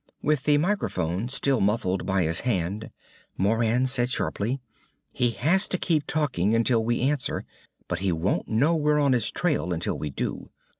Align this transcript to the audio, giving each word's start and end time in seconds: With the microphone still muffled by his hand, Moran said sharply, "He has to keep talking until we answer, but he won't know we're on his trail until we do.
With 0.23 0.45
the 0.45 0.57
microphone 0.57 1.29
still 1.29 1.61
muffled 1.61 2.07
by 2.07 2.23
his 2.23 2.39
hand, 2.39 2.89
Moran 3.37 3.85
said 3.85 4.09
sharply, 4.09 4.59
"He 5.13 5.29
has 5.29 5.67
to 5.67 5.77
keep 5.77 6.07
talking 6.07 6.55
until 6.55 6.83
we 6.83 7.01
answer, 7.01 7.45
but 7.87 7.99
he 7.99 8.11
won't 8.11 8.47
know 8.47 8.75
we're 8.75 8.99
on 8.99 9.13
his 9.13 9.29
trail 9.29 9.71
until 9.71 9.99
we 9.99 10.09
do. 10.09 10.49